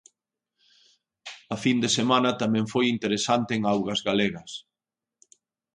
A 1.55 1.57
fin 1.63 1.77
de 1.83 1.89
semana 1.97 2.31
tamén 2.41 2.65
foi 2.73 2.85
interesante 2.95 3.51
en 3.57 3.61
augas 3.73 3.99
galegas. 4.07 4.51